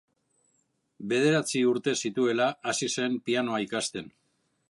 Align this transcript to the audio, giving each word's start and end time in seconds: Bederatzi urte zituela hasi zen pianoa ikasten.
Bederatzi 1.11 1.61
urte 1.73 1.93
zituela 2.09 2.49
hasi 2.71 2.91
zen 2.97 3.21
pianoa 3.29 3.63
ikasten. 3.67 4.13